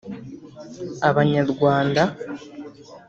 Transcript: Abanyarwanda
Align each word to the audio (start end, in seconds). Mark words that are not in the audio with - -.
Abanyarwanda 1.09 2.03